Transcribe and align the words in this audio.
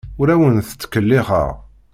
Ur 0.19 0.27
awent-ttkellixeɣ. 0.33 1.49